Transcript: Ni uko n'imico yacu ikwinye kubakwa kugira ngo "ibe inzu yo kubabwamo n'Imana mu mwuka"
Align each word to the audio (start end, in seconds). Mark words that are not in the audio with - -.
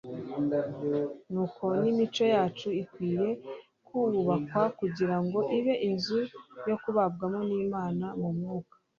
Ni 1.31 1.37
uko 1.45 1.63
n'imico 1.81 2.23
yacu 2.33 2.67
ikwinye 2.81 3.29
kubakwa 3.87 4.63
kugira 4.79 5.15
ngo 5.23 5.39
"ibe 5.57 5.73
inzu 5.89 6.19
yo 6.69 6.75
kubabwamo 6.81 7.39
n'Imana 7.49 8.05
mu 8.21 8.29
mwuka" 8.37 8.75